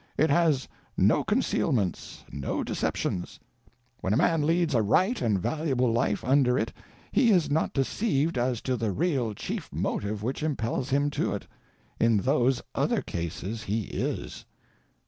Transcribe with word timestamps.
It 0.17 0.31
has 0.31 0.67
no 0.97 1.23
concealments, 1.23 2.23
no 2.31 2.63
deceptions. 2.63 3.39
When 3.99 4.13
a 4.13 4.17
man 4.17 4.41
leads 4.47 4.73
a 4.73 4.81
right 4.81 5.21
and 5.21 5.39
valuable 5.39 5.91
life 5.93 6.23
under 6.25 6.57
it 6.57 6.73
he 7.11 7.29
is 7.29 7.51
not 7.51 7.71
deceived 7.73 8.35
as 8.35 8.61
to 8.61 8.75
the 8.75 8.91
_real 8.91 9.35
_chief 9.35 9.71
motive 9.71 10.23
which 10.23 10.41
impels 10.41 10.89
him 10.89 11.11
to 11.11 11.35
it—in 11.35 12.17
those 12.17 12.63
other 12.73 13.03
cases 13.03 13.61
he 13.65 13.83
is. 13.89 14.45